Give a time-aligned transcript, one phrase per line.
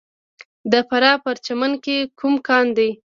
[0.71, 2.89] د فراه په پرچمن کې کوم کان دی؟